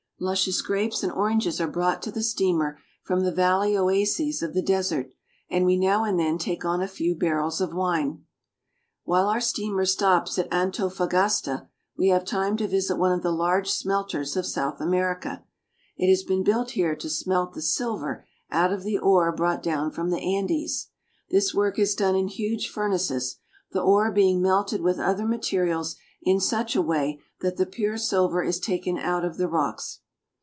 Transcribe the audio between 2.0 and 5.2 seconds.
to the steamer from the valley oases of the desert,